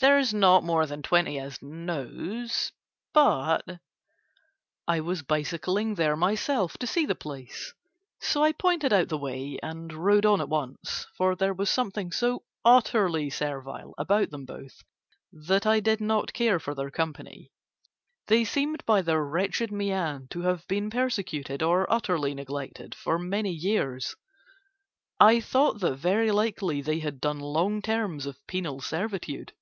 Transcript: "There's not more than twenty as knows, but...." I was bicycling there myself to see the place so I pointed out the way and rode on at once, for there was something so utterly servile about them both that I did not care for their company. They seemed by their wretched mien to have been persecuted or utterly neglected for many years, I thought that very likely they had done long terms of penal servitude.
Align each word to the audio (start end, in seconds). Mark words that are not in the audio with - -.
"There's 0.00 0.34
not 0.34 0.64
more 0.64 0.84
than 0.86 1.00
twenty 1.02 1.38
as 1.38 1.62
knows, 1.62 2.72
but...." 3.14 3.64
I 4.88 5.00
was 5.00 5.22
bicycling 5.22 5.94
there 5.94 6.16
myself 6.16 6.76
to 6.78 6.86
see 6.86 7.06
the 7.06 7.14
place 7.14 7.72
so 8.20 8.42
I 8.42 8.52
pointed 8.52 8.92
out 8.92 9.08
the 9.08 9.16
way 9.16 9.56
and 9.62 9.90
rode 9.94 10.26
on 10.26 10.40
at 10.42 10.48
once, 10.48 11.06
for 11.16 11.34
there 11.36 11.54
was 11.54 11.70
something 11.70 12.10
so 12.10 12.42
utterly 12.64 13.30
servile 13.30 13.94
about 13.96 14.28
them 14.30 14.44
both 14.44 14.82
that 15.32 15.64
I 15.64 15.78
did 15.80 16.00
not 16.02 16.34
care 16.34 16.58
for 16.58 16.74
their 16.74 16.90
company. 16.90 17.52
They 18.26 18.44
seemed 18.44 18.84
by 18.84 19.00
their 19.00 19.24
wretched 19.24 19.70
mien 19.72 20.26
to 20.30 20.42
have 20.42 20.66
been 20.66 20.90
persecuted 20.90 21.62
or 21.62 21.90
utterly 21.90 22.34
neglected 22.34 22.94
for 22.96 23.18
many 23.18 23.52
years, 23.52 24.16
I 25.20 25.40
thought 25.40 25.80
that 25.80 25.94
very 25.96 26.30
likely 26.32 26.82
they 26.82 26.98
had 26.98 27.20
done 27.20 27.38
long 27.38 27.80
terms 27.80 28.26
of 28.26 28.44
penal 28.46 28.80
servitude. 28.80 29.54